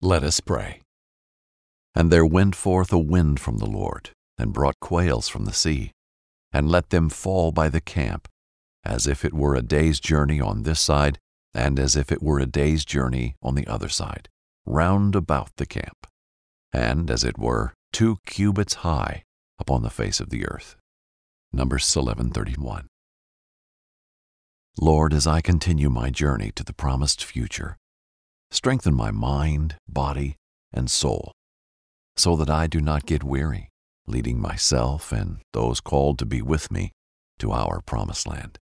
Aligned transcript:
Let 0.00 0.22
us 0.22 0.38
pray. 0.38 0.82
And 1.92 2.12
there 2.12 2.24
went 2.24 2.54
forth 2.54 2.92
a 2.92 2.98
wind 2.98 3.40
from 3.40 3.58
the 3.58 3.66
Lord, 3.66 4.10
and 4.38 4.52
brought 4.52 4.78
quails 4.80 5.28
from 5.28 5.44
the 5.44 5.52
sea, 5.52 5.90
and 6.52 6.70
let 6.70 6.90
them 6.90 7.08
fall 7.08 7.50
by 7.50 7.68
the 7.68 7.80
camp, 7.80 8.28
as 8.84 9.08
if 9.08 9.24
it 9.24 9.34
were 9.34 9.56
a 9.56 9.62
day's 9.62 9.98
journey 9.98 10.40
on 10.40 10.62
this 10.62 10.78
side, 10.78 11.18
and 11.52 11.80
as 11.80 11.96
if 11.96 12.12
it 12.12 12.22
were 12.22 12.38
a 12.38 12.46
day's 12.46 12.84
journey 12.84 13.34
on 13.42 13.56
the 13.56 13.66
other 13.66 13.88
side, 13.88 14.28
round 14.64 15.16
about 15.16 15.50
the 15.56 15.66
camp, 15.66 16.06
and 16.72 17.10
as 17.10 17.24
it 17.24 17.36
were 17.36 17.74
two 17.92 18.18
cubits 18.24 18.74
high 18.74 19.24
upon 19.58 19.82
the 19.82 19.90
face 19.90 20.20
of 20.20 20.30
the 20.30 20.46
earth. 20.46 20.76
Numbers 21.52 21.84
11:31. 21.96 22.86
Lord, 24.80 25.12
as 25.12 25.26
I 25.26 25.40
continue 25.40 25.90
my 25.90 26.10
journey 26.10 26.52
to 26.52 26.62
the 26.62 26.72
promised 26.72 27.24
future, 27.24 27.76
strengthen 28.50 28.94
my 28.94 29.10
mind, 29.10 29.76
body, 29.88 30.36
and 30.72 30.90
soul, 30.90 31.32
so 32.16 32.36
that 32.36 32.50
I 32.50 32.66
do 32.66 32.80
not 32.80 33.06
get 33.06 33.22
weary, 33.24 33.70
leading 34.06 34.40
myself 34.40 35.12
and 35.12 35.38
those 35.52 35.80
called 35.80 36.18
to 36.18 36.26
be 36.26 36.42
with 36.42 36.70
me 36.70 36.92
to 37.38 37.52
our 37.52 37.80
promised 37.80 38.26
land. 38.26 38.58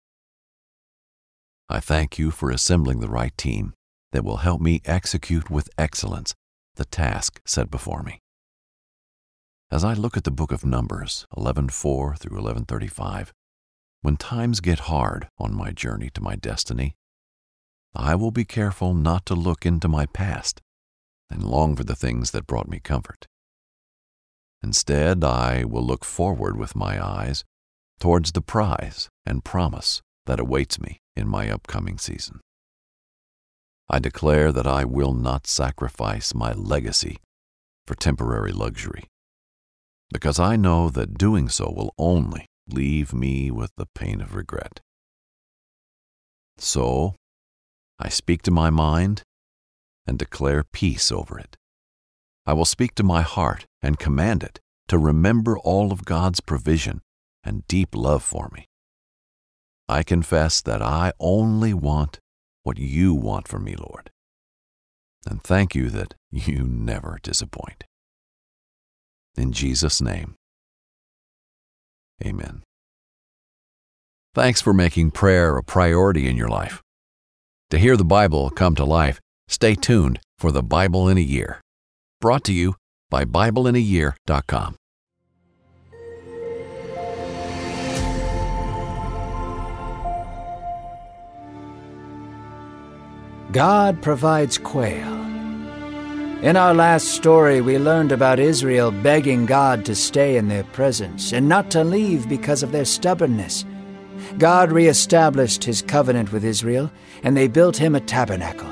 I 1.69 1.81
thank 1.81 2.19
you 2.19 2.31
for 2.31 2.51
assembling 2.51 3.01
the 3.01 3.09
right 3.09 3.37
team 3.37 3.75
that 4.13 4.25
will 4.25 4.39
help 4.39 4.61
me 4.61 4.81
execute 4.85 5.51
with 5.51 5.69
excellence 5.79 6.35
the 6.75 6.85
task 6.85 7.41
set 7.47 7.71
before 7.71 8.03
me. 8.03 8.21
As 9.71 9.85
I 9.85 9.95
look 9.95 10.17
at 10.17 10.25
the 10.25 10.33
book 10.33 10.51
of 10.51 10.65
Numbers 10.65 11.27
11:4 11.37 12.17
through 12.17 12.39
11:35, 12.39 13.33
when 14.03 14.17
times 14.17 14.61
get 14.61 14.89
hard 14.91 15.29
on 15.39 15.55
my 15.55 15.71
journey 15.71 16.11
to 16.11 16.21
my 16.21 16.35
destiny, 16.35 16.97
I 17.95 18.15
will 18.15 18.31
be 18.31 18.45
careful 18.45 18.95
not 18.95 19.27
to 19.27 19.35
look 19.35 19.67
into 19.67 19.89
my 19.89 20.07
past 20.07 20.61
and 21.29 21.43
long 21.43 21.77
for 21.77 21.85
the 21.85 21.97
things 21.97 22.31
that 22.31 22.47
brought 22.47 22.69
me 22.69 22.81
comfort. 22.81 23.27
Instead, 24.63 25.25
I 25.25 25.65
will 25.65 25.85
look 25.85 26.05
forward 26.05 26.57
with 26.57 26.77
my 26.77 27.05
eyes 27.05 27.45
towards 27.99 28.33
the 28.33 28.43
prize 28.43 29.09
and 29.25 29.45
promise 29.45 30.03
that 30.27 30.41
awaits 30.41 30.81
me 30.81 31.01
in 31.17 31.29
my 31.29 31.51
upcoming 31.51 31.99
season. 31.99 32.41
I 33.89 33.99
declare 33.99 34.53
that 34.53 34.67
I 34.67 34.85
will 34.85 35.13
not 35.13 35.47
sacrifice 35.47 36.35
my 36.35 36.53
legacy 36.53 37.17
for 37.87 37.95
temporary 37.95 38.53
luxury, 38.53 39.05
because 40.13 40.39
I 40.39 40.57
know 40.57 40.91
that 40.91 41.19
doing 41.19 41.49
so 41.49 41.73
will 41.73 41.93
only 41.99 42.47
leave 42.69 43.13
me 43.13 43.51
with 43.51 43.73
the 43.77 43.87
pain 43.95 44.21
of 44.21 44.35
regret. 44.35 44.81
So, 46.57 47.15
I 48.01 48.09
speak 48.09 48.41
to 48.43 48.51
my 48.51 48.71
mind 48.71 49.23
and 50.07 50.19
declare 50.19 50.65
peace 50.65 51.13
over 51.13 51.39
it. 51.39 51.57
I 52.47 52.55
will 52.55 52.65
speak 52.65 52.95
to 52.95 53.03
my 53.03 53.21
heart 53.21 53.67
and 53.83 53.99
command 53.99 54.43
it 54.43 54.59
to 54.89 54.99
remember 54.99 55.59
all 55.59 55.93
of 55.93 56.07
God's 56.07 56.41
provision 56.41 57.03
and 57.45 57.67
deep 57.69 57.95
love 57.95 58.23
for 58.23 58.51
me. 58.55 58.67
I 59.89 60.03
confess 60.03 60.63
that 60.63 60.81
I 60.81 61.13
only 61.21 61.75
want 61.75 62.19
what 62.63 62.79
you 62.79 63.15
want 63.15 63.47
for 63.47 63.59
me, 63.59 63.77
Lord. 63.77 64.11
And 65.27 65.43
thank 65.43 65.75
you 65.75 65.91
that 65.91 66.15
you 66.31 66.65
never 66.65 67.19
disappoint. 67.23 67.85
In 69.37 69.53
Jesus' 69.53 70.01
name, 70.01 70.37
Amen. 72.25 72.63
Thanks 74.35 74.61
for 74.61 74.73
making 74.73 75.11
prayer 75.11 75.57
a 75.57 75.63
priority 75.63 76.29
in 76.29 76.37
your 76.37 76.49
life. 76.49 76.83
To 77.71 77.79
hear 77.79 77.97
the 77.97 78.05
Bible 78.05 78.51
come 78.51 78.75
to 78.75 78.85
life, 78.85 79.21
stay 79.47 79.77
tuned 79.77 80.19
for 80.39 80.51
the 80.51 80.63
Bible 80.63 81.09
in 81.09 81.17
a 81.17 81.21
Year. 81.21 81.61
Brought 82.21 82.43
to 82.45 82.53
you 82.53 82.75
by 83.11 83.25
BibleInAYear.com. 83.25 84.75
God 93.53 94.03
provides 94.03 94.59
quail. 94.59 95.13
In 96.43 96.57
our 96.57 96.75
last 96.75 97.09
story, 97.09 97.61
we 97.61 97.79
learned 97.79 98.11
about 98.11 98.41
Israel 98.41 98.91
begging 98.91 99.47
God 99.47 99.85
to 99.85 99.95
stay 99.95 100.37
in 100.37 100.49
their 100.49 100.65
presence 100.65 101.33
and 101.33 101.49
not 101.49 101.71
to 101.71 101.85
leave 101.85 102.29
because 102.29 102.65
of 102.65 102.73
their 102.73 102.85
stubbornness. 102.85 103.65
God 104.39 104.71
reestablished 104.71 105.65
his 105.65 105.83
covenant 105.83 106.33
with 106.33 106.45
Israel, 106.45 106.91
and 107.23 107.37
they 107.37 107.49
built 107.49 107.77
him 107.77 107.95
a 107.95 108.01
tabernacle. 108.01 108.71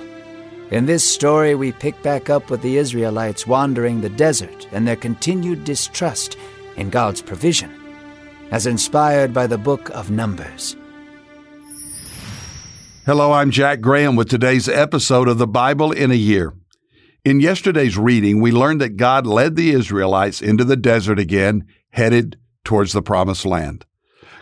In 0.70 0.86
this 0.86 1.02
story, 1.02 1.54
we 1.54 1.72
pick 1.72 2.00
back 2.02 2.30
up 2.30 2.50
with 2.50 2.62
the 2.62 2.76
Israelites 2.76 3.46
wandering 3.46 4.00
the 4.00 4.10
desert 4.10 4.69
and 4.70 4.86
their 4.86 4.96
continued 4.96 5.64
distrust 5.64 6.36
in 6.76 6.91
God's 6.91 7.22
provision, 7.22 7.72
as 8.50 8.66
inspired 8.66 9.32
by 9.32 9.46
the 9.46 9.58
book 9.58 9.91
of 9.91 10.10
Numbers. 10.10 10.76
Hello, 13.06 13.32
I'm 13.32 13.50
Jack 13.50 13.80
Graham 13.80 14.16
with 14.16 14.28
today's 14.28 14.69
episode 14.69 15.28
of 15.28 15.38
the 15.38 15.46
Bible 15.46 15.92
in 15.92 16.10
a 16.10 16.14
Year. 16.14 16.52
In 17.25 17.40
yesterday's 17.40 17.98
reading, 17.98 18.40
we 18.40 18.52
learned 18.52 18.80
that 18.80 18.96
God 18.96 19.26
led 19.26 19.56
the 19.56 19.70
Israelites 19.70 20.40
into 20.40 20.64
the 20.64 20.76
desert 20.76 21.19
again, 21.19 21.66
headed 21.90 22.38
towards 22.64 22.92
the 22.92 23.02
promised 23.02 23.46
land. 23.46 23.86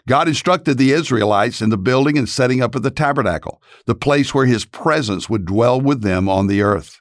God 0.09 0.29
instructed 0.29 0.79
the 0.79 0.93
Israelites 0.93 1.61
in 1.61 1.71
the 1.71 1.77
building 1.77 2.17
and 2.17 2.29
setting 2.29 2.63
up 2.63 2.75
of 2.75 2.83
the 2.83 2.91
tabernacle, 2.91 3.61
the 3.87 3.95
place 3.95 4.33
where 4.33 4.47
his 4.47 4.65
presence 4.65 5.29
would 5.29 5.45
dwell 5.45 5.81
with 5.81 6.03
them 6.03 6.29
on 6.29 6.47
the 6.47 6.63
earth. 6.63 7.01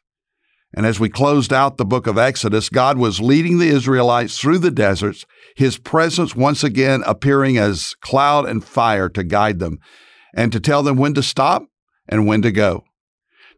And 0.73 0.85
as 0.85 0.99
we 0.99 1.07
closed 1.07 1.53
out 1.53 1.77
the 1.77 1.85
book 1.85 2.07
of 2.07 2.17
Exodus, 2.17 2.67
God 2.67 2.97
was 2.97 3.21
leading 3.21 3.59
the 3.59 3.69
Israelites 3.69 4.39
through 4.39 4.57
the 4.57 4.71
deserts, 4.71 5.25
his 5.55 5.77
presence 5.77 6.35
once 6.35 6.63
again 6.63 7.01
appearing 7.05 7.57
as 7.57 7.95
cloud 8.01 8.49
and 8.49 8.63
fire 8.63 9.07
to 9.09 9.23
guide 9.23 9.59
them 9.59 9.79
and 10.35 10.51
to 10.51 10.59
tell 10.59 10.83
them 10.83 10.97
when 10.97 11.13
to 11.13 11.23
stop 11.23 11.63
and 12.09 12.27
when 12.27 12.41
to 12.41 12.51
go. 12.51 12.83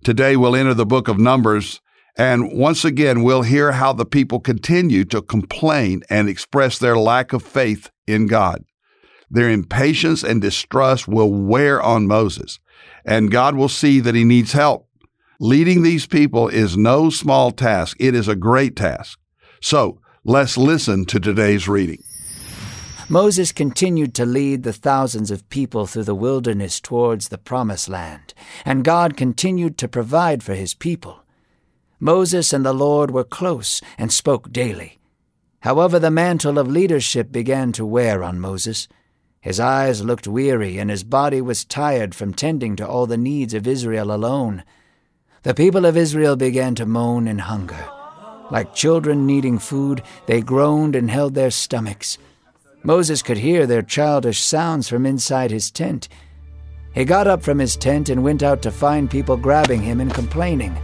Today 0.03 0.37
we'll 0.37 0.55
enter 0.55 0.75
the 0.75 0.85
book 0.85 1.07
of 1.07 1.17
Numbers, 1.17 1.81
and 2.17 2.51
once 2.51 2.85
again 2.85 3.23
we'll 3.23 3.41
hear 3.41 3.71
how 3.71 3.93
the 3.93 4.05
people 4.05 4.39
continue 4.39 5.03
to 5.05 5.21
complain 5.21 6.03
and 6.09 6.29
express 6.29 6.77
their 6.77 6.97
lack 6.97 7.33
of 7.33 7.41
faith 7.41 7.89
in 8.05 8.27
God. 8.27 8.63
Their 9.29 9.49
impatience 9.49 10.23
and 10.23 10.41
distrust 10.41 11.07
will 11.07 11.31
wear 11.31 11.81
on 11.81 12.07
Moses, 12.07 12.59
and 13.05 13.31
God 13.31 13.55
will 13.55 13.69
see 13.69 13.99
that 13.99 14.15
he 14.15 14.23
needs 14.23 14.53
help. 14.53 14.87
Leading 15.39 15.83
these 15.83 16.07
people 16.07 16.47
is 16.47 16.77
no 16.77 17.09
small 17.09 17.51
task, 17.51 17.97
it 17.99 18.15
is 18.15 18.27
a 18.27 18.35
great 18.35 18.75
task. 18.75 19.19
So 19.61 19.99
let's 20.23 20.57
listen 20.57 21.05
to 21.05 21.19
today's 21.19 21.67
reading. 21.67 22.03
Moses 23.09 23.53
continued 23.53 24.13
to 24.15 24.25
lead 24.25 24.63
the 24.63 24.73
thousands 24.73 25.31
of 25.31 25.47
people 25.49 25.85
through 25.85 26.03
the 26.03 26.15
wilderness 26.15 26.81
towards 26.81 27.29
the 27.29 27.37
Promised 27.37 27.87
Land, 27.87 28.33
and 28.65 28.83
God 28.83 29.15
continued 29.15 29.77
to 29.77 29.87
provide 29.87 30.43
for 30.43 30.55
his 30.55 30.73
people. 30.73 31.23
Moses 31.99 32.51
and 32.51 32.65
the 32.65 32.73
Lord 32.73 33.11
were 33.11 33.23
close 33.23 33.81
and 33.97 34.11
spoke 34.11 34.51
daily. 34.51 34.99
However, 35.61 35.99
the 35.99 36.11
mantle 36.11 36.59
of 36.59 36.67
leadership 36.67 37.31
began 37.31 37.71
to 37.73 37.85
wear 37.85 38.23
on 38.23 38.39
Moses. 38.39 38.87
His 39.39 39.59
eyes 39.59 40.03
looked 40.03 40.27
weary, 40.27 40.77
and 40.77 40.89
his 40.89 41.03
body 41.03 41.41
was 41.41 41.63
tired 41.63 42.15
from 42.15 42.33
tending 42.33 42.75
to 42.77 42.87
all 42.87 43.05
the 43.05 43.17
needs 43.17 43.53
of 43.53 43.67
Israel 43.67 44.11
alone. 44.11 44.63
The 45.43 45.53
people 45.53 45.85
of 45.85 45.95
Israel 45.95 46.35
began 46.35 46.75
to 46.75 46.85
moan 46.85 47.27
in 47.27 47.39
hunger. 47.39 47.87
Like 48.49 48.73
children 48.73 49.25
needing 49.25 49.59
food, 49.59 50.01
they 50.25 50.41
groaned 50.41 50.95
and 50.95 51.11
held 51.11 51.35
their 51.35 51.51
stomachs. 51.51 52.17
Moses 52.83 53.21
could 53.21 53.37
hear 53.37 53.67
their 53.67 53.81
childish 53.81 54.41
sounds 54.41 54.87
from 54.87 55.05
inside 55.05 55.51
his 55.51 55.69
tent. 55.71 56.09
He 56.93 57.05
got 57.05 57.27
up 57.27 57.43
from 57.43 57.59
his 57.59 57.75
tent 57.75 58.09
and 58.09 58.23
went 58.23 58.41
out 58.41 58.61
to 58.63 58.71
find 58.71 59.09
people 59.09 59.37
grabbing 59.37 59.81
him 59.81 59.99
and 59.99 60.13
complaining. 60.13 60.75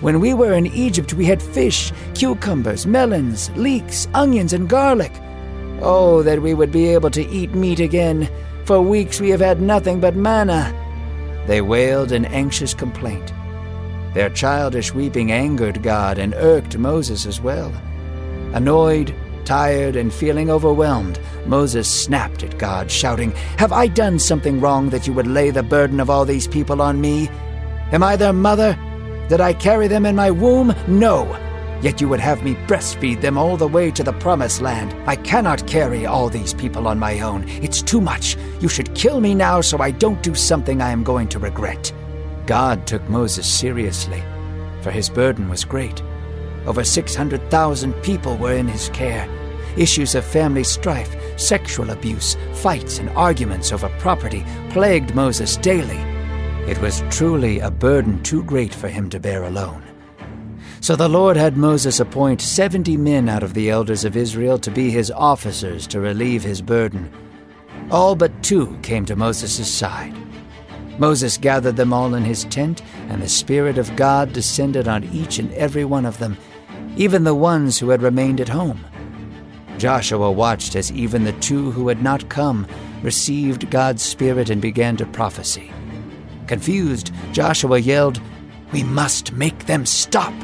When 0.00 0.20
we 0.20 0.34
were 0.34 0.52
in 0.52 0.66
Egypt, 0.66 1.14
we 1.14 1.24
had 1.24 1.42
fish, 1.42 1.92
cucumbers, 2.14 2.86
melons, 2.86 3.50
leeks, 3.56 4.06
onions, 4.14 4.52
and 4.52 4.68
garlic. 4.68 5.12
Oh, 5.80 6.22
that 6.22 6.42
we 6.42 6.54
would 6.54 6.72
be 6.72 6.88
able 6.88 7.10
to 7.10 7.26
eat 7.26 7.54
meat 7.54 7.80
again. 7.80 8.28
For 8.64 8.80
weeks 8.80 9.20
we 9.20 9.30
have 9.30 9.40
had 9.40 9.60
nothing 9.60 10.00
but 10.00 10.16
manna. 10.16 10.72
They 11.46 11.60
wailed 11.60 12.12
in 12.12 12.24
anxious 12.26 12.74
complaint. 12.74 13.32
Their 14.14 14.30
childish 14.30 14.94
weeping 14.94 15.32
angered 15.32 15.82
God 15.82 16.18
and 16.18 16.34
irked 16.34 16.78
Moses 16.78 17.26
as 17.26 17.40
well. 17.40 17.72
Annoyed, 18.52 19.14
Tired 19.44 19.94
and 19.94 20.12
feeling 20.12 20.50
overwhelmed, 20.50 21.20
Moses 21.46 21.90
snapped 21.90 22.42
at 22.42 22.56
God, 22.56 22.90
shouting, 22.90 23.32
Have 23.58 23.72
I 23.72 23.88
done 23.88 24.18
something 24.18 24.58
wrong 24.58 24.88
that 24.88 25.06
you 25.06 25.12
would 25.12 25.26
lay 25.26 25.50
the 25.50 25.62
burden 25.62 26.00
of 26.00 26.08
all 26.08 26.24
these 26.24 26.48
people 26.48 26.80
on 26.80 27.00
me? 27.00 27.28
Am 27.92 28.02
I 28.02 28.16
their 28.16 28.32
mother? 28.32 28.78
Did 29.28 29.42
I 29.42 29.52
carry 29.52 29.86
them 29.86 30.06
in 30.06 30.16
my 30.16 30.30
womb? 30.30 30.74
No. 30.88 31.24
Yet 31.84 32.00
you 32.00 32.08
would 32.08 32.20
have 32.20 32.42
me 32.42 32.54
breastfeed 32.66 33.20
them 33.20 33.36
all 33.36 33.58
the 33.58 33.68
way 33.68 33.90
to 33.90 34.02
the 34.02 34.14
promised 34.14 34.62
land. 34.62 34.96
I 35.06 35.16
cannot 35.16 35.66
carry 35.66 36.06
all 36.06 36.30
these 36.30 36.54
people 36.54 36.88
on 36.88 36.98
my 36.98 37.20
own. 37.20 37.46
It's 37.46 37.82
too 37.82 38.00
much. 38.00 38.38
You 38.58 38.70
should 38.70 38.94
kill 38.94 39.20
me 39.20 39.34
now 39.34 39.60
so 39.60 39.76
I 39.76 39.90
don't 39.90 40.22
do 40.22 40.34
something 40.34 40.80
I 40.80 40.88
am 40.92 41.04
going 41.04 41.28
to 41.28 41.38
regret. 41.38 41.92
God 42.46 42.86
took 42.86 43.06
Moses 43.10 43.46
seriously. 43.46 44.22
for 44.80 44.90
his 44.90 45.10
burden 45.10 45.48
was 45.48 45.64
great. 45.64 46.02
Over 46.66 46.84
600,000 46.84 47.92
people 48.02 48.36
were 48.38 48.54
in 48.54 48.68
his 48.68 48.88
care. 48.90 49.28
Issues 49.76 50.14
of 50.14 50.24
family 50.24 50.64
strife, 50.64 51.14
sexual 51.38 51.90
abuse, 51.90 52.36
fights, 52.54 52.98
and 52.98 53.10
arguments 53.10 53.72
over 53.72 53.90
property 53.98 54.44
plagued 54.70 55.14
Moses 55.14 55.56
daily. 55.58 56.00
It 56.66 56.80
was 56.80 57.02
truly 57.10 57.60
a 57.60 57.70
burden 57.70 58.22
too 58.22 58.42
great 58.44 58.74
for 58.74 58.88
him 58.88 59.10
to 59.10 59.20
bear 59.20 59.44
alone. 59.44 59.82
So 60.84 60.94
the 60.94 61.08
Lord 61.08 61.38
had 61.38 61.56
Moses 61.56 61.98
appoint 61.98 62.42
seventy 62.42 62.98
men 62.98 63.26
out 63.26 63.42
of 63.42 63.54
the 63.54 63.70
elders 63.70 64.04
of 64.04 64.18
Israel 64.18 64.58
to 64.58 64.70
be 64.70 64.90
his 64.90 65.10
officers 65.10 65.86
to 65.86 65.98
relieve 65.98 66.42
his 66.42 66.60
burden. 66.60 67.10
All 67.90 68.14
but 68.14 68.42
two 68.42 68.78
came 68.82 69.06
to 69.06 69.16
Moses' 69.16 69.66
side. 69.66 70.14
Moses 70.98 71.38
gathered 71.38 71.76
them 71.76 71.94
all 71.94 72.12
in 72.12 72.22
his 72.22 72.44
tent, 72.44 72.82
and 73.08 73.22
the 73.22 73.30
Spirit 73.30 73.78
of 73.78 73.96
God 73.96 74.34
descended 74.34 74.86
on 74.86 75.04
each 75.04 75.38
and 75.38 75.50
every 75.54 75.86
one 75.86 76.04
of 76.04 76.18
them, 76.18 76.36
even 76.98 77.24
the 77.24 77.34
ones 77.34 77.78
who 77.78 77.88
had 77.88 78.02
remained 78.02 78.42
at 78.42 78.50
home. 78.50 78.84
Joshua 79.78 80.30
watched 80.30 80.76
as 80.76 80.92
even 80.92 81.24
the 81.24 81.32
two 81.40 81.70
who 81.70 81.88
had 81.88 82.02
not 82.02 82.28
come 82.28 82.66
received 83.00 83.70
God's 83.70 84.02
Spirit 84.02 84.50
and 84.50 84.60
began 84.60 84.98
to 84.98 85.06
prophesy. 85.06 85.72
Confused, 86.46 87.10
Joshua 87.32 87.78
yelled, 87.78 88.20
We 88.74 88.82
must 88.82 89.32
make 89.32 89.64
them 89.64 89.86
stop! 89.86 90.34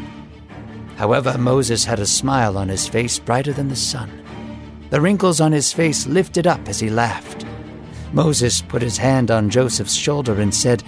However, 1.01 1.39
Moses 1.39 1.87
had 1.87 1.99
a 1.99 2.05
smile 2.05 2.59
on 2.59 2.69
his 2.69 2.87
face 2.87 3.19
brighter 3.19 3.55
than 3.55 3.69
the 3.69 3.75
sun. 3.75 4.23
The 4.91 5.01
wrinkles 5.01 5.41
on 5.41 5.51
his 5.51 5.73
face 5.73 6.07
lifted 6.07 6.47
up 6.47 6.69
as 6.69 6.79
he 6.79 6.91
laughed. 6.91 7.47
Moses 8.13 8.61
put 8.61 8.83
his 8.83 8.99
hand 8.99 9.31
on 9.31 9.49
Joseph's 9.49 9.95
shoulder 9.95 10.39
and 10.39 10.55
said, 10.55 10.83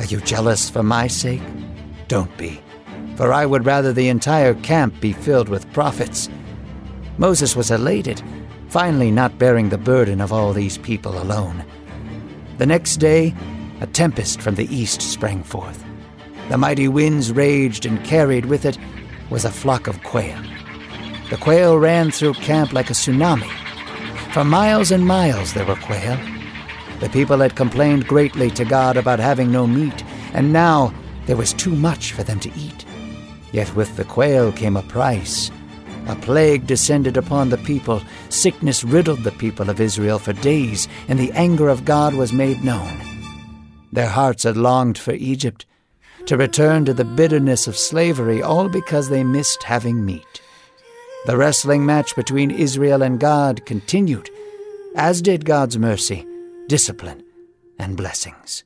Are 0.00 0.04
you 0.06 0.20
jealous 0.20 0.68
for 0.68 0.82
my 0.82 1.06
sake? 1.06 1.42
Don't 2.08 2.36
be, 2.36 2.60
for 3.14 3.32
I 3.32 3.46
would 3.46 3.64
rather 3.64 3.92
the 3.92 4.08
entire 4.08 4.54
camp 4.54 4.98
be 5.00 5.12
filled 5.12 5.48
with 5.48 5.72
prophets. 5.72 6.28
Moses 7.16 7.54
was 7.54 7.70
elated, 7.70 8.20
finally 8.66 9.12
not 9.12 9.38
bearing 9.38 9.68
the 9.68 9.78
burden 9.78 10.20
of 10.20 10.32
all 10.32 10.52
these 10.52 10.78
people 10.78 11.22
alone. 11.22 11.64
The 12.58 12.66
next 12.66 12.96
day, 12.96 13.32
a 13.80 13.86
tempest 13.86 14.42
from 14.42 14.56
the 14.56 14.74
east 14.74 15.00
sprang 15.00 15.44
forth. 15.44 15.84
The 16.48 16.58
mighty 16.58 16.88
winds 16.88 17.30
raged 17.30 17.86
and 17.86 18.04
carried 18.04 18.46
with 18.46 18.64
it 18.64 18.76
was 19.30 19.44
a 19.44 19.50
flock 19.50 19.86
of 19.86 20.02
quail. 20.02 20.40
The 21.30 21.36
quail 21.36 21.78
ran 21.78 22.10
through 22.10 22.34
camp 22.34 22.72
like 22.72 22.90
a 22.90 22.92
tsunami. 22.92 23.50
For 24.32 24.44
miles 24.44 24.90
and 24.90 25.06
miles 25.06 25.54
there 25.54 25.66
were 25.66 25.76
quail. 25.76 26.18
The 27.00 27.10
people 27.10 27.38
had 27.38 27.56
complained 27.56 28.06
greatly 28.06 28.50
to 28.52 28.64
God 28.64 28.96
about 28.96 29.18
having 29.18 29.50
no 29.50 29.66
meat, 29.66 30.04
and 30.32 30.52
now 30.52 30.94
there 31.26 31.36
was 31.36 31.52
too 31.52 31.74
much 31.74 32.12
for 32.12 32.22
them 32.22 32.40
to 32.40 32.52
eat. 32.56 32.84
Yet 33.52 33.74
with 33.74 33.96
the 33.96 34.04
quail 34.04 34.52
came 34.52 34.76
a 34.76 34.82
price. 34.82 35.50
A 36.06 36.14
plague 36.14 36.66
descended 36.66 37.16
upon 37.16 37.48
the 37.48 37.58
people. 37.58 38.00
Sickness 38.28 38.84
riddled 38.84 39.24
the 39.24 39.32
people 39.32 39.68
of 39.68 39.80
Israel 39.80 40.18
for 40.18 40.32
days, 40.34 40.86
and 41.08 41.18
the 41.18 41.32
anger 41.32 41.68
of 41.68 41.84
God 41.84 42.14
was 42.14 42.32
made 42.32 42.62
known. 42.62 43.00
Their 43.92 44.08
hearts 44.08 44.44
had 44.44 44.56
longed 44.56 44.98
for 44.98 45.12
Egypt, 45.12 45.66
to 46.26 46.36
return 46.36 46.84
to 46.84 46.92
the 46.92 47.04
bitterness 47.04 47.66
of 47.66 47.76
slavery, 47.76 48.42
all 48.42 48.68
because 48.68 49.08
they 49.08 49.24
missed 49.24 49.62
having 49.62 50.04
meat. 50.04 50.42
The 51.26 51.36
wrestling 51.36 51.86
match 51.86 52.14
between 52.14 52.50
Israel 52.50 53.02
and 53.02 53.18
God 53.18 53.64
continued, 53.66 54.30
as 54.96 55.22
did 55.22 55.44
God's 55.44 55.78
mercy, 55.78 56.26
discipline, 56.68 57.22
and 57.78 57.96
blessings. 57.96 58.64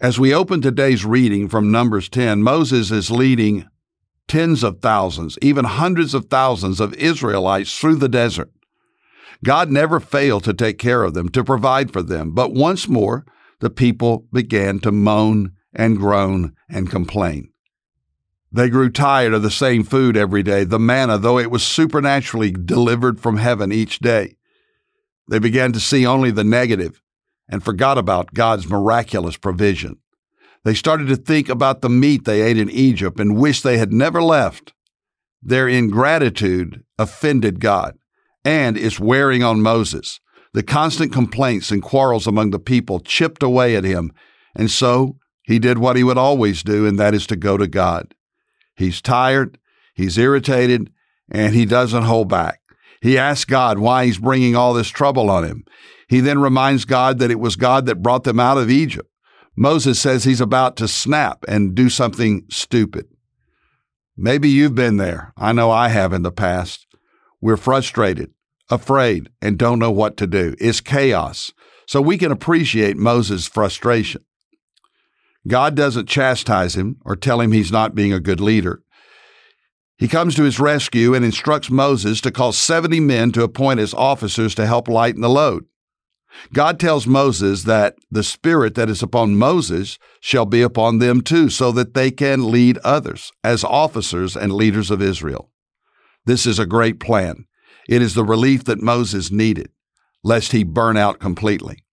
As 0.00 0.18
we 0.18 0.34
open 0.34 0.60
today's 0.60 1.04
reading 1.04 1.48
from 1.48 1.70
Numbers 1.70 2.08
10, 2.08 2.42
Moses 2.42 2.90
is 2.90 3.10
leading 3.10 3.68
tens 4.26 4.64
of 4.64 4.80
thousands, 4.80 5.38
even 5.40 5.64
hundreds 5.64 6.12
of 6.14 6.26
thousands 6.26 6.80
of 6.80 6.94
Israelites 6.94 7.78
through 7.78 7.96
the 7.96 8.08
desert. 8.08 8.50
God 9.44 9.70
never 9.70 10.00
failed 10.00 10.44
to 10.44 10.54
take 10.54 10.78
care 10.78 11.02
of 11.02 11.14
them, 11.14 11.28
to 11.30 11.44
provide 11.44 11.92
for 11.92 12.02
them, 12.02 12.32
but 12.32 12.52
once 12.52 12.88
more, 12.88 13.24
the 13.62 13.70
people 13.70 14.26
began 14.32 14.80
to 14.80 14.90
moan 14.90 15.52
and 15.72 15.96
groan 15.96 16.52
and 16.68 16.90
complain. 16.90 17.48
They 18.50 18.68
grew 18.68 18.90
tired 18.90 19.32
of 19.32 19.42
the 19.42 19.52
same 19.52 19.84
food 19.84 20.16
every 20.16 20.42
day, 20.42 20.64
the 20.64 20.80
manna, 20.80 21.16
though 21.16 21.38
it 21.38 21.50
was 21.50 21.62
supernaturally 21.62 22.50
delivered 22.50 23.20
from 23.20 23.36
heaven 23.36 23.70
each 23.70 24.00
day. 24.00 24.36
They 25.28 25.38
began 25.38 25.72
to 25.74 25.80
see 25.80 26.04
only 26.04 26.32
the 26.32 26.42
negative 26.42 27.00
and 27.48 27.64
forgot 27.64 27.98
about 27.98 28.34
God's 28.34 28.68
miraculous 28.68 29.36
provision. 29.36 29.98
They 30.64 30.74
started 30.74 31.06
to 31.08 31.16
think 31.16 31.48
about 31.48 31.82
the 31.82 31.88
meat 31.88 32.24
they 32.24 32.42
ate 32.42 32.58
in 32.58 32.68
Egypt 32.68 33.20
and 33.20 33.38
wished 33.38 33.62
they 33.62 33.78
had 33.78 33.92
never 33.92 34.20
left. 34.20 34.72
Their 35.40 35.68
ingratitude 35.68 36.82
offended 36.98 37.60
God 37.60 37.96
and 38.44 38.76
is 38.76 38.98
wearing 38.98 39.44
on 39.44 39.62
Moses. 39.62 40.18
The 40.54 40.62
constant 40.62 41.12
complaints 41.12 41.70
and 41.70 41.82
quarrels 41.82 42.26
among 42.26 42.50
the 42.50 42.58
people 42.58 43.00
chipped 43.00 43.42
away 43.42 43.74
at 43.74 43.84
him, 43.84 44.12
and 44.54 44.70
so 44.70 45.16
he 45.42 45.58
did 45.58 45.78
what 45.78 45.96
he 45.96 46.04
would 46.04 46.18
always 46.18 46.62
do, 46.62 46.86
and 46.86 46.98
that 46.98 47.14
is 47.14 47.26
to 47.28 47.36
go 47.36 47.56
to 47.56 47.66
God. 47.66 48.14
He's 48.74 49.00
tired, 49.00 49.58
he's 49.94 50.18
irritated, 50.18 50.92
and 51.30 51.54
he 51.54 51.64
doesn't 51.64 52.04
hold 52.04 52.28
back. 52.28 52.60
He 53.00 53.18
asks 53.18 53.46
God 53.46 53.78
why 53.78 54.04
he's 54.04 54.18
bringing 54.18 54.54
all 54.54 54.74
this 54.74 54.88
trouble 54.88 55.30
on 55.30 55.44
him. 55.44 55.64
He 56.08 56.20
then 56.20 56.38
reminds 56.38 56.84
God 56.84 57.18
that 57.18 57.30
it 57.30 57.40
was 57.40 57.56
God 57.56 57.86
that 57.86 58.02
brought 58.02 58.24
them 58.24 58.38
out 58.38 58.58
of 58.58 58.70
Egypt. 58.70 59.08
Moses 59.56 59.98
says 59.98 60.24
he's 60.24 60.40
about 60.40 60.76
to 60.76 60.86
snap 60.86 61.44
and 61.48 61.74
do 61.74 61.88
something 61.88 62.44
stupid. 62.50 63.06
Maybe 64.16 64.48
you've 64.48 64.74
been 64.74 64.98
there. 64.98 65.32
I 65.36 65.52
know 65.52 65.70
I 65.70 65.88
have 65.88 66.12
in 66.12 66.22
the 66.22 66.30
past. 66.30 66.86
We're 67.40 67.56
frustrated 67.56 68.32
afraid, 68.70 69.30
and 69.40 69.58
don't 69.58 69.78
know 69.78 69.90
what 69.90 70.16
to 70.18 70.26
do. 70.26 70.54
It's 70.58 70.80
chaos. 70.80 71.52
So 71.86 72.00
we 72.00 72.18
can 72.18 72.32
appreciate 72.32 72.96
Moses' 72.96 73.46
frustration. 73.46 74.24
God 75.46 75.74
doesn't 75.74 76.08
chastise 76.08 76.76
him 76.76 76.96
or 77.04 77.16
tell 77.16 77.40
him 77.40 77.52
he's 77.52 77.72
not 77.72 77.94
being 77.94 78.12
a 78.12 78.20
good 78.20 78.40
leader. 78.40 78.82
He 79.98 80.08
comes 80.08 80.34
to 80.36 80.44
his 80.44 80.60
rescue 80.60 81.14
and 81.14 81.24
instructs 81.24 81.70
Moses 81.70 82.20
to 82.22 82.30
call 82.30 82.52
70 82.52 83.00
men 83.00 83.32
to 83.32 83.42
appoint 83.42 83.80
as 83.80 83.94
officers 83.94 84.54
to 84.56 84.66
help 84.66 84.88
lighten 84.88 85.20
the 85.20 85.28
load. 85.28 85.64
God 86.52 86.80
tells 86.80 87.06
Moses 87.06 87.64
that 87.64 87.96
the 88.10 88.22
Spirit 88.22 88.74
that 88.74 88.88
is 88.88 89.02
upon 89.02 89.36
Moses 89.36 89.98
shall 90.20 90.46
be 90.46 90.62
upon 90.62 90.98
them 90.98 91.20
too, 91.20 91.50
so 91.50 91.70
that 91.72 91.94
they 91.94 92.10
can 92.10 92.50
lead 92.50 92.78
others 92.78 93.32
as 93.44 93.64
officers 93.64 94.36
and 94.36 94.52
leaders 94.52 94.90
of 94.90 95.02
Israel. 95.02 95.50
This 96.24 96.46
is 96.46 96.58
a 96.58 96.66
great 96.66 96.98
plan. 96.98 97.44
It 97.88 98.02
is 98.02 98.14
the 98.14 98.24
relief 98.24 98.64
that 98.64 98.82
Moses 98.82 99.30
needed, 99.30 99.70
lest 100.22 100.52
he 100.52 100.64
burn 100.64 100.96
out 100.96 101.18
completely. 101.18 101.84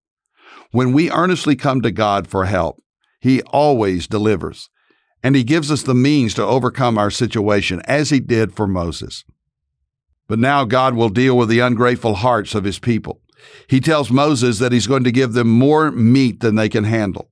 When 0.70 0.92
we 0.92 1.10
earnestly 1.10 1.56
come 1.56 1.80
to 1.80 1.90
God 1.90 2.28
for 2.28 2.44
help, 2.44 2.82
He 3.20 3.40
always 3.42 4.06
delivers, 4.06 4.68
and 5.22 5.34
He 5.34 5.42
gives 5.42 5.70
us 5.70 5.82
the 5.82 5.94
means 5.94 6.34
to 6.34 6.44
overcome 6.44 6.98
our 6.98 7.10
situation, 7.10 7.80
as 7.86 8.10
He 8.10 8.20
did 8.20 8.54
for 8.54 8.66
Moses. 8.66 9.24
But 10.28 10.38
now 10.38 10.66
God 10.66 10.94
will 10.94 11.08
deal 11.08 11.38
with 11.38 11.48
the 11.48 11.60
ungrateful 11.60 12.16
hearts 12.16 12.54
of 12.54 12.64
His 12.64 12.78
people. 12.78 13.22
He 13.66 13.80
tells 13.80 14.10
Moses 14.10 14.58
that 14.58 14.72
He's 14.72 14.86
going 14.86 15.04
to 15.04 15.10
give 15.12 15.32
them 15.32 15.48
more 15.48 15.90
meat 15.90 16.40
than 16.40 16.56
they 16.56 16.68
can 16.68 16.84
handle. 16.84 17.30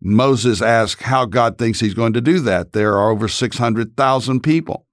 Moses 0.00 0.60
asks 0.60 1.04
how 1.04 1.24
God 1.24 1.56
thinks 1.56 1.80
He's 1.80 1.94
going 1.94 2.12
to 2.12 2.20
do 2.20 2.38
that. 2.40 2.72
There 2.72 2.98
are 2.98 3.10
over 3.10 3.28
600,000 3.28 4.40
people. 4.40 4.83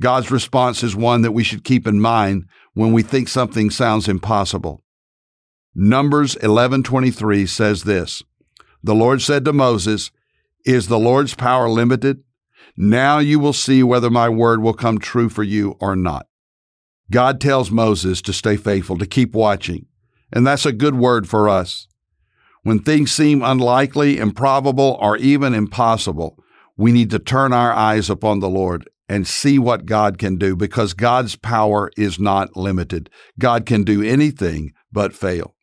God's 0.00 0.30
response 0.30 0.82
is 0.82 0.94
one 0.94 1.22
that 1.22 1.32
we 1.32 1.42
should 1.42 1.64
keep 1.64 1.86
in 1.86 2.00
mind 2.00 2.46
when 2.74 2.92
we 2.92 3.02
think 3.02 3.28
something 3.28 3.70
sounds 3.70 4.08
impossible. 4.08 4.82
Numbers 5.74 6.36
11:23 6.36 7.46
says 7.46 7.84
this: 7.84 8.22
The 8.82 8.94
Lord 8.94 9.22
said 9.22 9.44
to 9.46 9.52
Moses, 9.54 10.10
"Is 10.66 10.88
the 10.88 10.98
Lord's 10.98 11.34
power 11.34 11.68
limited? 11.68 12.22
Now 12.76 13.20
you 13.20 13.38
will 13.38 13.54
see 13.54 13.82
whether 13.82 14.10
my 14.10 14.28
word 14.28 14.60
will 14.60 14.74
come 14.74 14.98
true 14.98 15.30
for 15.30 15.42
you 15.42 15.76
or 15.80 15.96
not." 15.96 16.26
God 17.10 17.40
tells 17.40 17.70
Moses 17.70 18.20
to 18.22 18.32
stay 18.32 18.56
faithful, 18.56 18.98
to 18.98 19.06
keep 19.06 19.34
watching, 19.34 19.86
and 20.30 20.46
that's 20.46 20.66
a 20.66 20.72
good 20.72 20.94
word 20.94 21.26
for 21.26 21.48
us. 21.48 21.86
When 22.62 22.80
things 22.80 23.12
seem 23.12 23.42
unlikely, 23.42 24.18
improbable, 24.18 24.98
or 25.00 25.16
even 25.16 25.54
impossible, 25.54 26.36
we 26.76 26.92
need 26.92 27.10
to 27.10 27.18
turn 27.18 27.52
our 27.54 27.72
eyes 27.72 28.10
upon 28.10 28.40
the 28.40 28.50
Lord 28.50 28.88
and 29.08 29.26
see 29.26 29.58
what 29.58 29.86
God 29.86 30.18
can 30.18 30.36
do 30.36 30.56
because 30.56 30.94
God's 30.94 31.36
power 31.36 31.90
is 31.96 32.18
not 32.18 32.56
limited. 32.56 33.08
God 33.38 33.66
can 33.66 33.84
do 33.84 34.02
anything 34.02 34.72
but 34.90 35.14
fail. 35.14 35.54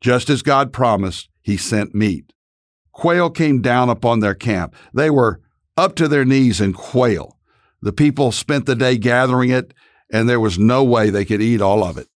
Just 0.00 0.30
as 0.30 0.42
God 0.42 0.72
promised, 0.72 1.28
He 1.40 1.56
sent 1.56 1.94
meat. 1.94 2.32
Quail 2.92 3.30
came 3.30 3.62
down 3.62 3.88
upon 3.88 4.20
their 4.20 4.34
camp. 4.34 4.74
They 4.92 5.10
were 5.10 5.40
up 5.76 5.94
to 5.96 6.08
their 6.08 6.24
knees 6.24 6.60
in 6.60 6.72
quail. 6.72 7.38
The 7.80 7.92
people 7.92 8.32
spent 8.32 8.66
the 8.66 8.74
day 8.74 8.98
gathering 8.98 9.50
it, 9.50 9.72
and 10.12 10.28
there 10.28 10.40
was 10.40 10.58
no 10.58 10.82
way 10.82 11.10
they 11.10 11.24
could 11.24 11.40
eat 11.40 11.60
all 11.60 11.84
of 11.84 11.96
it. 11.96 12.08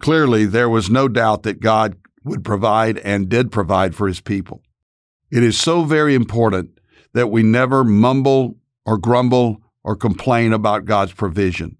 Clearly, 0.00 0.46
there 0.46 0.70
was 0.70 0.88
no 0.88 1.08
doubt 1.08 1.42
that 1.42 1.60
God 1.60 1.96
would 2.24 2.44
provide 2.44 2.98
and 2.98 3.28
did 3.28 3.52
provide 3.52 3.94
for 3.94 4.08
His 4.08 4.20
people. 4.20 4.62
It 5.30 5.42
is 5.42 5.58
so 5.58 5.84
very 5.84 6.14
important 6.14 6.78
that 7.12 7.30
we 7.30 7.42
never 7.42 7.84
mumble 7.84 8.56
or 8.86 8.98
grumble 8.98 9.60
or 9.82 9.96
complain 9.96 10.52
about 10.52 10.84
God's 10.84 11.12
provision. 11.12 11.76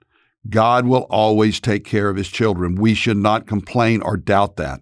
God 0.48 0.86
will 0.86 1.06
always 1.10 1.58
take 1.58 1.84
care 1.84 2.08
of 2.10 2.16
his 2.16 2.28
children. 2.28 2.74
We 2.74 2.94
should 2.94 3.16
not 3.16 3.46
complain 3.46 4.02
or 4.02 4.16
doubt 4.16 4.56
that. 4.56 4.80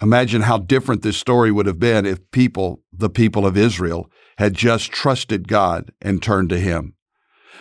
Imagine 0.00 0.42
how 0.42 0.58
different 0.58 1.02
this 1.02 1.16
story 1.16 1.50
would 1.50 1.66
have 1.66 1.78
been 1.78 2.06
if 2.06 2.30
people, 2.30 2.82
the 2.92 3.10
people 3.10 3.44
of 3.44 3.56
Israel, 3.56 4.10
had 4.38 4.54
just 4.54 4.92
trusted 4.92 5.48
God 5.48 5.92
and 6.00 6.22
turned 6.22 6.48
to 6.50 6.60
him. 6.60 6.94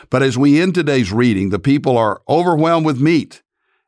But 0.09 0.21
as 0.21 0.37
we 0.37 0.61
end 0.61 0.75
today's 0.75 1.11
reading, 1.11 1.49
the 1.49 1.59
people 1.59 1.97
are 1.97 2.21
overwhelmed 2.29 2.85
with 2.85 3.01
meat. 3.01 3.41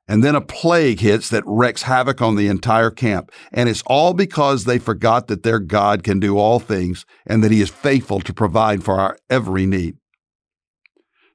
And 0.10 0.24
then 0.24 0.34
a 0.34 0.42
plague 0.42 1.02
hits 1.02 1.30
that 1.30 1.44
wreaks 1.46 1.84
havoc 1.84 2.20
on 2.20 2.36
the 2.36 2.48
entire 2.48 2.90
camp. 2.90 3.32
And 3.54 3.70
it's 3.70 3.84
all 3.86 4.16
because 4.16 4.66
they 4.66 4.80
forgot 4.80 5.28
that 5.28 5.44
their 5.44 5.60
God 5.60 6.04
can 6.04 6.20
do 6.20 6.40
all 6.40 6.60
things 6.60 7.06
and 7.28 7.44
that 7.44 7.52
He 7.52 7.62
is 7.62 7.70
faithful 7.70 8.20
to 8.22 8.34
provide 8.34 8.84
for 8.84 9.00
our 9.00 9.20
every 9.30 9.68
need. 9.68 9.98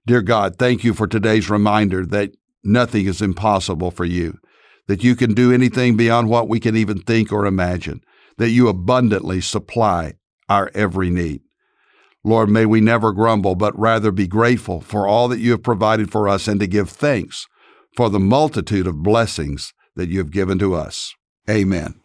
Dear 0.07 0.23
God, 0.23 0.57
thank 0.59 0.83
you 0.83 0.93
for 0.93 1.07
today's 1.07 1.49
reminder 1.49 2.05
that 2.05 2.33
nothing 2.65 3.07
is 3.07 3.23
impossible 3.23 3.93
for 3.93 4.05
you, 4.05 4.41
that 4.89 5.05
you 5.05 5.15
can 5.15 5.35
do 5.35 5.53
anything 5.53 5.97
beyond 5.97 6.29
what 6.29 6.49
we 6.49 6.59
can 6.59 6.75
even 6.75 6.99
think 6.99 7.33
or 7.33 7.47
imagine, 7.47 8.01
that 8.39 8.51
you 8.51 8.67
abundantly 8.67 9.41
supply 9.41 10.15
our 10.49 10.69
every 10.75 11.11
need. 11.11 11.43
Lord, 12.25 12.51
may 12.51 12.67
we 12.67 12.81
never 12.81 13.13
grumble, 13.13 13.55
but 13.55 13.79
rather 13.79 14.11
be 14.11 14.27
grateful 14.27 14.81
for 14.81 15.07
all 15.07 15.29
that 15.29 15.39
you 15.39 15.53
have 15.53 15.63
provided 15.63 16.11
for 16.11 16.29
us 16.29 16.49
and 16.49 16.59
to 16.59 16.67
give 16.67 16.91
thanks 16.91 17.47
for 17.95 18.11
the 18.11 18.21
multitude 18.21 18.87
of 18.87 19.03
blessings 19.03 19.73
that 19.97 20.09
you 20.09 20.19
have 20.19 20.31
given 20.31 20.59
to 20.59 20.75
us. 20.75 21.15
Amen. 21.49 22.01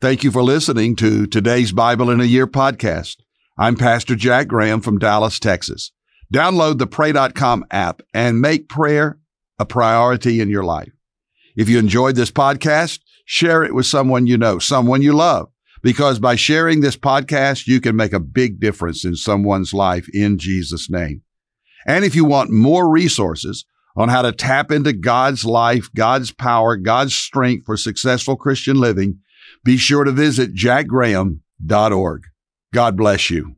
Thank 0.00 0.24
you 0.24 0.30
for 0.30 0.42
listening 0.42 0.96
to 0.96 1.26
today's 1.26 1.72
Bible 1.72 2.08
in 2.08 2.20
a 2.20 2.24
Year 2.24 2.46
podcast. 2.46 3.16
I'm 3.58 3.76
Pastor 3.76 4.16
Jack 4.16 4.48
Graham 4.48 4.80
from 4.80 4.98
Dallas, 4.98 5.38
Texas. 5.38 5.92
Download 6.32 6.78
the 6.78 6.86
Pray.com 6.86 7.66
app 7.70 8.00
and 8.14 8.40
make 8.40 8.68
prayer 8.68 9.18
a 9.58 9.66
priority 9.66 10.40
in 10.40 10.48
your 10.48 10.64
life. 10.64 10.92
If 11.56 11.68
you 11.68 11.78
enjoyed 11.78 12.16
this 12.16 12.30
podcast, 12.30 13.00
share 13.26 13.62
it 13.62 13.74
with 13.74 13.84
someone 13.84 14.26
you 14.26 14.38
know, 14.38 14.58
someone 14.58 15.02
you 15.02 15.12
love, 15.12 15.50
because 15.82 16.18
by 16.18 16.36
sharing 16.36 16.80
this 16.80 16.96
podcast, 16.96 17.66
you 17.66 17.80
can 17.82 17.96
make 17.96 18.14
a 18.14 18.20
big 18.20 18.60
difference 18.60 19.04
in 19.04 19.16
someone's 19.16 19.74
life 19.74 20.08
in 20.14 20.38
Jesus' 20.38 20.88
name. 20.88 21.22
And 21.86 22.04
if 22.04 22.14
you 22.14 22.24
want 22.24 22.50
more 22.50 22.88
resources, 22.88 23.66
on 23.96 24.08
how 24.08 24.22
to 24.22 24.32
tap 24.32 24.70
into 24.70 24.92
God's 24.92 25.44
life, 25.44 25.88
God's 25.94 26.30
power, 26.32 26.76
God's 26.76 27.14
strength 27.14 27.66
for 27.66 27.76
successful 27.76 28.36
Christian 28.36 28.78
living, 28.78 29.18
be 29.64 29.76
sure 29.76 30.04
to 30.04 30.12
visit 30.12 30.54
jackgraham.org. 30.54 32.22
God 32.72 32.96
bless 32.96 33.30
you. 33.30 33.56